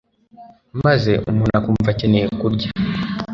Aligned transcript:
maze 0.83 1.11
umuntu 1.29 1.53
akumva 1.59 1.89
akeneye 1.93 2.27
kurya. 2.39 2.69